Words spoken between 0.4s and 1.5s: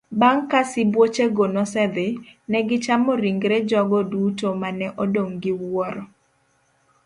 ka sibuochego